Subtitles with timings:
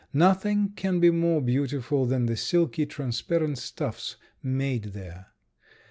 [0.13, 5.27] Nothing can be more beautiful than the silky, transparent stuffs made there.